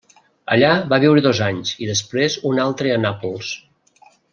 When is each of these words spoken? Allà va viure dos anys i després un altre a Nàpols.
Allà 0.55 0.71
va 0.93 0.99
viure 1.03 1.23
dos 1.27 1.43
anys 1.49 1.75
i 1.85 1.91
després 1.93 2.41
un 2.53 2.65
altre 2.67 2.95
a 2.95 2.99
Nàpols. 3.07 3.57